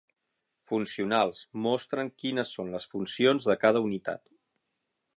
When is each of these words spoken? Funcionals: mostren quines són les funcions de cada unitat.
Funcionals: 0.69 1.43
mostren 1.67 2.11
quines 2.23 2.57
són 2.59 2.75
les 2.77 2.91
funcions 2.95 3.49
de 3.51 3.61
cada 3.67 3.87
unitat. 3.91 4.27